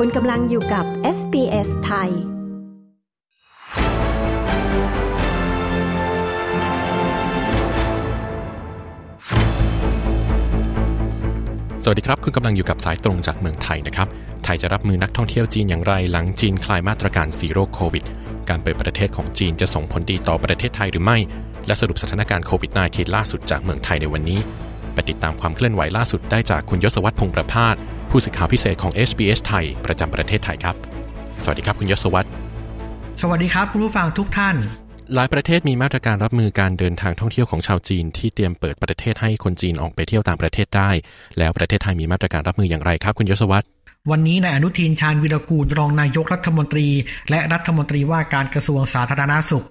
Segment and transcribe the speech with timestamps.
[0.00, 0.84] คุณกำลังอยู่กับ
[1.16, 2.10] SBS ไทย
[11.82, 14.08] สวัสดีครับ คุณกำลังอยู่กับสายตรงจากเมืองไทยนะครับ
[14.44, 18.04] ไทยจะรับมือนักท่องเที่ยวจีนอย่างไร หลังจีนคลายมาตรการสีโรคโควิด
[18.48, 21.18] การเปิดประเทศของจีนจะส่งผลดีต่อประเทศไทยหรือไม่
[21.66, 24.40] และสรุปสถานการณ์โควิด -19 ล่าสุดจากเมืองไทยในวันนี้
[24.94, 27.76] ไปติดตามความเคลื่อนไหวล่าสุดได้จากคุณยศวัตรพงประพาส
[28.10, 30.76] ผู้สื่อข่าวพิเศษของ SBS ไทย ประจำประเทศไทยครับ
[31.42, 32.28] สวัสดีครับคุณยศวัตร
[33.20, 34.56] สวัสดีครับคุณผู้ฟังทุกท่าน
[35.14, 40.90] หลายประเทศมีมาตรการรับมือการเดินทางท่องเที่ยวของชาวจีน ที่เตรียมเปิดประเทศให้คนจีนออกไปเที่ยวต่างประเทศได้
[41.38, 43.66] แล้วประเทศไทยมีมาตรการรับมืออย่างไรครับ คุณยศวัตร
[44.10, 46.86] วันนี้นายอนุทินชาญวิรกูลรองนายกรัฐมนตรี
[47.30, 49.66] และรัฐมนตรีว่าการกระทรวงสาธารณาสุข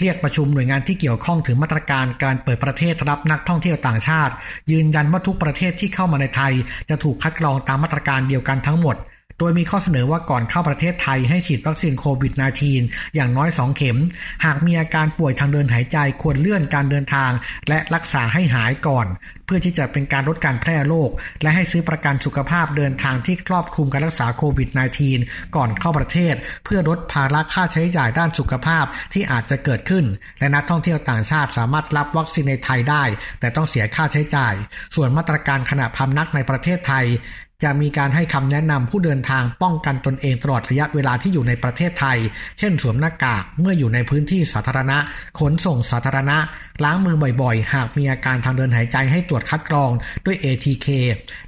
[0.00, 4.32] เรียกประชุมหน่วยงานที่เกี่ยวข้องถึงมาตรการการเปิดประเทศรับนักท่องเที่ยวต่างชาติ
[4.70, 6.52] ยืนยันว่าทุกประเทศที่เข้ามาในไทย
[6.88, 8.96] จะถูกคัดกรองตามมาตรการเดียวกันทั้งหมด
[9.40, 12.32] โดยมีข้อเสนอว่าก่อนเข้าประเทศไทยให้ฉีดวัคซีนโควิด
[12.74, 13.98] -19 อย่างน้อย 2 เข็ม
[14.44, 17.30] หากมีอาการป่วยทางเดินหายใจควรเลื่อนการเดินทาง
[17.68, 19.06] และรักษาให้หายก่อน
[19.46, 21.10] เพื่อที่จะเป็นการลดการแพร่โรค
[21.42, 24.68] และให้ซื้อประกันสุขภาพเดินทางที่ครอบคลุมการรักษาโควิด
[25.12, 30.04] -19 ก่อนเข้าประเทศ เพื่อลดภาระค่าใช้จ่ายด้านสุขภาพที่อาจจะเกิดขึ้น
[30.38, 33.04] และนักท่องเที่ยวต่างชาติสามารถรับวัคซีนในไทยได้
[33.40, 34.54] แต่ต้องเสียค่าใช้จ่าย
[34.94, 37.06] ส่วนมาตรการขณะพำนักในประเทศไทย
[37.62, 42.18] จะมีการให้คำแนะนำผู้เดินทางป้องกันตนเองตลอดระยะเวลาที่อยู่ในประเทศไทย
[42.58, 44.98] เช่นสวมหน้ากากเมื่ออยู่ในพื้นที่สาธารณะ
[45.38, 46.38] ขนส่งสาธารณะ
[46.84, 49.90] ล้างมือบ่อยๆ หากมีอาการทางเดินหายใจให้ตรวจคัดกรอง
[50.26, 50.86] ด้วย ATK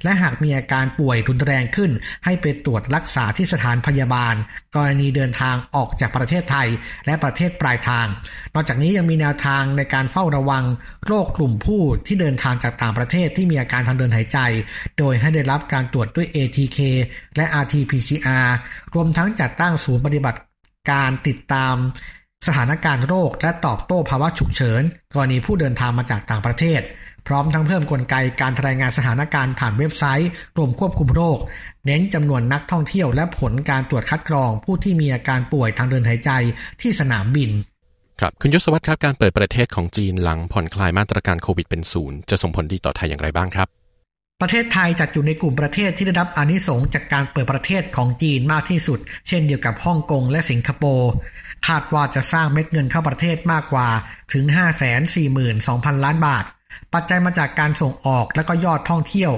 [0.03, 1.91] และหากมีอาการป่วยรุนแรงขึ้น
[2.25, 4.35] ให้ไปตรวจรักษาที่สถานพยาบาล
[4.75, 6.67] กรณีเดินทางออกจากประเทศไทย
[7.05, 8.07] และประเทศปลายทาง
[8.53, 10.63] นอกจากนี้ยังมีแนวทางในการเฝ้าระวัง
[11.05, 14.37] โรคกลุ่มผู้ที่เดินทางจากต่างประเทศที่มีอาการทางเดินหายใจ
[14.97, 16.79] โดยให้ได้รับการตรวจด้วย ATK
[17.35, 18.47] และ RT-PCR
[18.93, 20.39] รวมทั้งจัดตั้งศูนย์ปฏิบัติ
[20.91, 21.75] การติดตาม
[22.47, 24.81] สถานการณ์โรค และตอบโต้ภาวะฉุกเฉิน
[25.13, 26.81] กรณีผู้เดินทางมาจากต่างประเทศ
[27.27, 31.37] พร้อมทั้งเพิ่มกลไกการรายงานสถานการณ์ผ่านเว็บไซต์กรมควบคุมโรค
[31.85, 36.29] เน้นจำนวนนักท่องเที่ยวและผลการตรวจคัดกรอง ผู้ที่มีอาการป่วยทางเดินหายใจ
[36.81, 37.51] ที่สนามบิน
[38.19, 43.82] ครับคุณยศวัตรครับการเปิดประเทศของจีนหลังผ่อนคลายมาตรการโควิดเป็นศูนย์จะส่งผลดีต่อไทยอย่างไรบ้างครับ
[44.43, 51.11] ประเทศไทยจัดอยู่ในกลุ่มประเทศที่ได้รับอานิสงส์จากการเปิดประเทศของจีนมากที่สุด เช่นเดียวกับฮ่องกงและสิงคโปร์
[51.67, 53.87] คาดว่าจะสร้างเม็ดเงินเข้าประเทศมากกว่า
[54.33, 54.45] ถึง
[55.25, 56.43] 542,000 ล้านบาท
[56.93, 59.31] ปัจจัยมาจากการส่งออกและก็ยอดท่องเที่ยว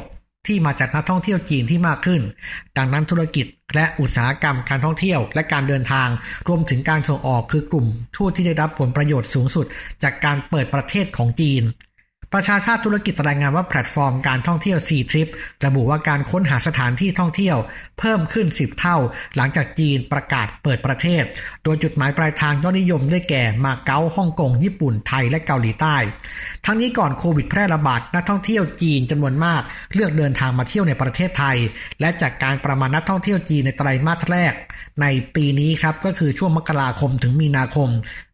[0.48, 2.22] ที่มาจากนักท่องเที่ยวจีนที่มากขึ้น
[2.78, 3.46] ดังนั้นธุรกิจ
[3.76, 6.10] และอุตสาหกรรมการท่องเที่ยว และการเดินทาง
[6.48, 9.66] รวมถึงการส่งออกคือกลุ่มผู้ที่ได้รับผลประโยชน์สูงสุด
[10.04, 11.64] จากการเปิดประเทศของจีน
[12.36, 15.30] ประชาชาติธุรกิจรายงานว่าแพลตฟอร์มการท่องเที่ยว C Trip
[15.66, 17.58] ระบุว่าการค้นหาสถานที่ท่องเที่ยว
[18.00, 18.98] เพิ่มขึ้น 10 เท่า
[19.36, 21.24] หลังจากจีนประกาศเปิดประเทศ
[21.64, 25.96] โดยจุดหมายปลายทางยอดนิยมได้แก่มาเก๊าฮ่องกง ญี่ปุ่นไทยและเกาหลีใต้
[26.66, 29.62] ทั้งนี้ก่อนโควิดแพร่ระบาดนักท่องเที่ยวจีนจำนวนมาก
[29.94, 31.58] เลือกเดินทางมาเที่ยวในประเทศไทย
[32.00, 34.54] และจากการประมาณนักท่องเที่ยวจีนในไตรมาสแรก
[35.02, 37.90] ในปีนี้ครับก็คือช่วงมกราคมถึงมีนาคม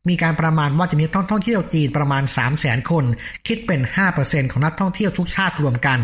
[0.10, 3.06] มีการประมาณว่าจะมีท่องเที่ยวจีนประมาณ 3 0 0แสนคน
[3.48, 3.82] คิดเป็น
[4.16, 6.00] 5%ของนักท่องเที่ยวทุกชาติรวมกัน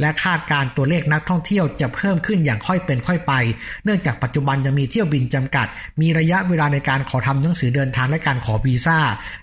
[0.00, 3.32] และคาดการตัวเลขนักท่องเที่ยวจะเพิ่มขึ้นอย่างค่อยเป็นค่อยไป
[3.84, 5.66] เนื่องจากปัจจุบันยังมีเที่ยวบินจำกัด
[6.00, 8.98] มีระยะเวลาในการขอทำหนังสือเดินทางและการขอวีซ่า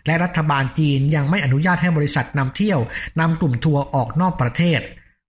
[0.06, 2.80] และรัฐบาลจีนยังไม่อนุญาตให้บริษัทนำเที่ยว
[3.20, 4.82] นำกลุ่มทัวร์ออกนอกประเทศ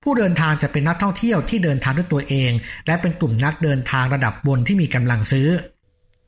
[0.03, 2.50] ผู้เดินทางจะเป็นนักท่องเที่ยวที่เดินทางด้วยตัวเอง
[2.86, 5.48] และเป็นกลุ่มนักเดินทางระดับบนที่มีกำลังซื้อ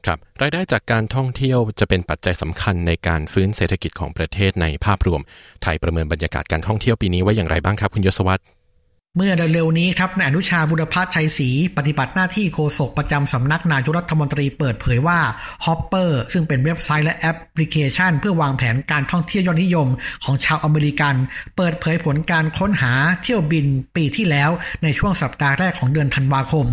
[0.08, 5.20] ครับรายได้จากการท่องเที่ยวจะเป็นปัจจัยสำคัญในการฟื้นเศรษฐกิจของประเทศในภาพรวม
[5.62, 8.42] ไทยประเมินบรรยากาศการท่องเที่ยวปีนี้ไว้อย่างไรบ้างครับ คุณยศวัตร
[9.16, 15.19] เมื่อเร็วๆนี้ครับนายอนุชาบุรพชัยศรีปฏิบัติหน้าที่โฆษกประจำสำนักนายกรัฐมนตรีเปิดเผยว่า
[15.64, 19.88] Hopper ซึ่งเป็นเว็บไซต์และแอปพลิเคชัน เพื่อวางแผนการท่องเที่ยวยอดนิยม
[20.24, 21.14] ของชาวอเมริกัน
[21.56, 22.92] เปิดเผยผลการค้นหา
[23.22, 24.50] เที่ยวบินปีที่แล้ว
[24.82, 26.66] ในช่วงสัปดาห์แรกของเดือนธันวาคม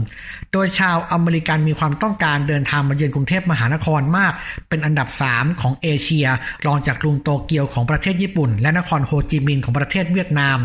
[0.54, 4.34] โดยชาวอเมริกันมีความต้องการเดินทางมาเยือนกรุงเทพมหานครมาก
[4.70, 6.28] เป็นอันดับ 3 ของเอเชีย
[6.66, 10.58] รองจากกรุงโตเกียวของประเทศญี่ปุ่น และนครโฮจิมินห์ของประเทศเวียดนาม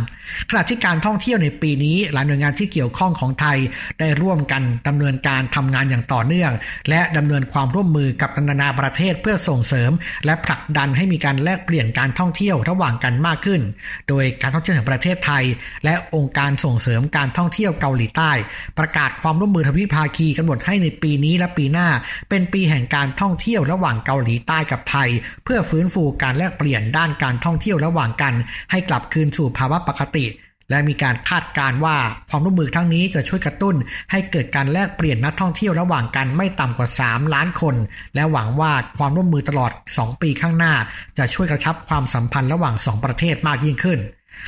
[0.50, 3.58] ขณะที่การท่องเที่ยวในปีนี้หลายหน่วยงานที่เกี่ยวข้องของไทย
[4.00, 6.52] ได้ร่วมกันดำเนินการทำงานอย่างต่อเนื่อง
[6.90, 9.90] และดำเนินความร่วมมือกับนานาประเทศเพื่อส่งเสริม
[10.24, 13.60] และผลักดันให้มีการแลกเปลี่ยนการท่องเที่ยวระหว่างกันมากขึ้น
[14.08, 15.44] โดยการท่องเที่ยวแห่งประเทศไทย
[15.84, 18.32] และองค์การส่งเสริมการท่องเที่ยวเกาหลีใต้
[18.78, 21.88] ประกาศความร่วมมือทวิภาคีกำหนดให้ในปีนี้และปีหน้า
[22.28, 25.08] เป็นปีแห่งการท่องเที่ยวระหว่างเกาหลีใต้กับไทย
[25.44, 28.34] เพื่อฟื้นฟูการแลกเปลี่ยนด้านการท่องเที่ยวระหว่างกัน
[28.70, 30.26] ให้กลับคืนสู่ภาวะปกติ
[30.70, 31.96] และมีการคาดการว่า
[32.30, 33.74] ความร่วมมือทั้งนี้จะช่วยกระตุ้น
[34.10, 37.74] ให้เกิดการแลกเปลี่ยนนักท่องเที่ยวระหว่างกันไม่ต่ำกว่า 3 ล้านคน
[38.14, 40.74] และหวังว่าความร่วมมือตลอด 2 ปีข้างหน้า
[41.18, 44.00] จะช่วยกระชับความสัมพันธ์ระหว่าง 2 ประเทศมากยิ่งขึ้น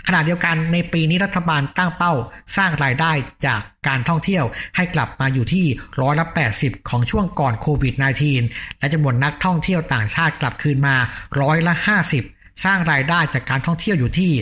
[0.07, 2.13] ขณะเดียวกันในปีนี้รัฐบาลตั้งเป้า
[2.57, 3.13] สร้างรายได้
[3.47, 4.45] จากการท่องเที่ยว
[4.77, 5.67] ให้กลับมาอยู่ที่
[6.01, 6.27] ร้อยละ
[6.59, 7.95] 80 ของช่วงก่อนโควิด
[8.37, 10.97] -19 และจำนวนนักท่องเที่ยวต่างชาติกลับคืนมา
[11.41, 11.75] ร้อยละ
[12.11, 14.33] 50 สร้างรายได้จากการท่องเที่ยวอยู่ที่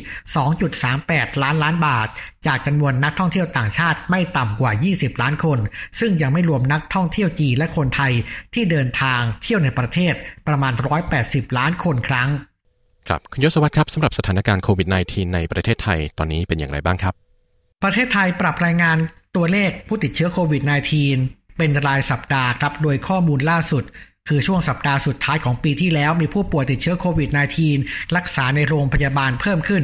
[0.66, 2.08] 2.38 ล้านล้านบาท
[2.46, 5.58] จากจำนวนนักท่องเที่ยวต่างชาติไม่ต่ำกว่า 20 ล้านคน
[6.00, 8.12] ซึ่งยังไม่รวมนักท่องเที่ยวจีนและคนไทย
[8.54, 10.14] ที่เดินทางเที่ยวในประเทศ
[10.48, 10.72] ประมาณ
[11.14, 12.28] 180 ล้านคนครั้ง
[13.08, 17.14] ครับคุณยศวัตรครับสำหรับสถานการณ์โควิด -19 ในประเทศไทยตอนนี้เป็นอย่างไรบ้างครับ
[17.82, 18.96] ประเทศไทยปรับรายงาน
[19.36, 20.62] ตัวเลขผู้ติดเชื้อโควิด
[21.10, 23.84] -19 เป็นรายสัปดาห์ครับ โดยข้อมูลล่าสุด
[24.28, 27.30] คือช่วงสัปดาห์สุดท้ายของปีที่แล้วมีผู้ป่วยติดเชื้อโควิด
[27.72, 29.82] -19 รักษาในโรงพยาบาลเพิ่มขึ้น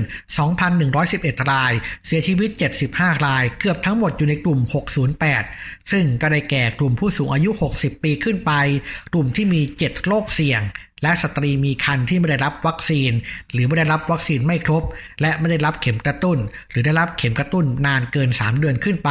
[0.75, 1.73] 2,111 ราย
[2.07, 2.51] เสียชีวิต
[2.89, 4.61] 75 ราย เกือบทั้งหมดอยู่ในกลุ่ม
[5.25, 8.53] 608 ซึ่งก็ได้แก่กลุ่มผู้สูงอายุ 60 ปีขึ้นไป
[9.13, 10.63] กลุ่มที่มี 7 โรคเสี่ยง
[11.03, 13.13] และสตรีมีครรภ์ที่ไม่ได้รับวัคซีน
[13.53, 14.83] หรือไม่ได้รับวัคซีนไม่ครบ
[15.21, 16.39] และไม่ได้รับเข็มกระตุ้น
[16.71, 19.11] หรือได้รับเข็มกระตุ้นนานเกิน 3 เดือนขึ้นไป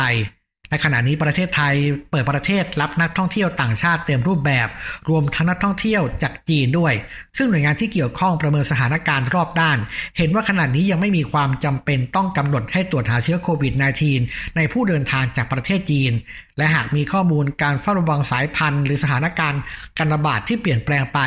[0.70, 1.76] ในขณะนี้ประเทศไทย
[2.12, 4.68] เปิดประเทศรับนักท่องเที่ยวต่างชาติเต็มรูปแบบ
[5.10, 6.94] รวมทั้งนักท่องเที่ยวจากจีนด้วย
[7.38, 9.78] ซึ่งหน่วยงานที่เกี่ยวข้องประเมินสถานการณ์รอบด้าน
[10.18, 13.74] เห็นว่าขณะนี้ยังไม่มีความจำเป็นต้องกำหนดให้ตรวจหาเชื้อโควิด
[14.16, 16.12] -19 ในผู้เดินทางจากประเทศจีน
[16.58, 19.62] และหากมีข้อมูลการเฝ้าระวังสายพันธุ์ หรือสถานการณ์
[19.98, 21.20] การระบาดที่เปลี่ยนแปลงไป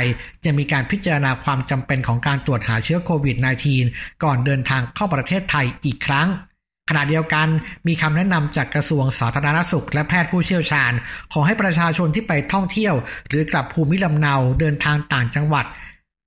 [0.44, 3.36] จะมีการพิจารณาความจำเป็นของการตรวจหาเชื้อโควิด
[3.80, 6.28] -19 ก่อนเดินทางเข้าประเทศไทยอีกครั้ง
[6.88, 7.48] ขณะเดียวกัน
[7.86, 10.92] มีคำแนะนำจากกระทรวงสาธารณสุข และแพทย์ผู้เชี่ยวชาญ
[11.32, 12.94] ขอให้ประชาชนที่ไปท่องเที่ยว
[13.28, 15.66] หรือกลับภูมิลำเนาเดินทางต่างจังหวัด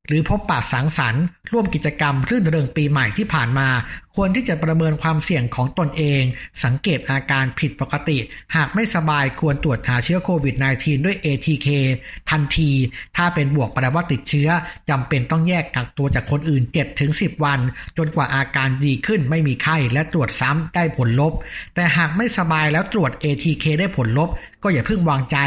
[0.07, 3.67] หรือพบปะสังสรรค์ ร่วมกิจกรรมรื่นเริงปีใหม่ที่ผ่านมา
[4.15, 6.21] ควรที่จะประเมินความเสี่ยงของตนเอง
[6.63, 8.17] สังเกตอาการผิดปกติ
[8.55, 11.67] หากไม่สบายควรตรวจหาเชื้อโควิด -19 ด้วย ATK
[12.29, 12.71] ทันที
[13.17, 14.49] ถ้าเป็นบวกแปลว่าติดเชื้อ
[14.89, 16.63] จำเป็นต้องแยกกักตัวจากคนอื่น
[17.03, 17.59] 7-10 วัน
[17.97, 21.33] จนกว่าอาการดีขึ้นไม่มีไข้และตรวจซ้ำได้ผลลบ
[21.75, 24.29] แต่หากไม่สบายแล้วตรวจ ATK ได้ผลลบ
[24.63, 25.37] ก็อย่าเพิ่งวางใจ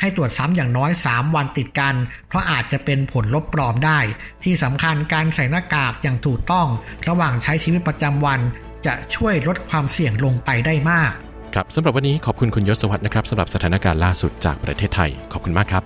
[0.00, 1.94] ให้ตรวจซ้ำอย่างน้อย 3 วันติดกัน
[2.28, 3.98] เพราะอาจจะเป็นผลลบปลอมได้
[4.44, 6.66] ที่สำคัญการใส่หน้ากากอย่างถูกต้อง
[7.08, 8.40] ระหว่างใช้ชีวิตประจำำวัน
[8.86, 11.12] จะช่วยลดความเสี่ยงลงไปได้มาก
[11.54, 15.82] ครับสำหรับวันนี้ขอบคุณคุณยศวัตรนะครับสำหรับสถานการณ์ล่าสุดจากประเทศไทย ขอบคุณมากครับ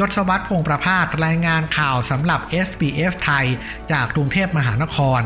[0.00, 3.46] ยศวัตรพงประพาสรายงานข่าวสำหรับ SBS ไทย
[3.92, 5.22] จากกรุงเทพมหานคร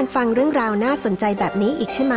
[0.00, 2.16] การฟังเรื่องราวน่าสนใจแบบนี้อีกใช่ไหม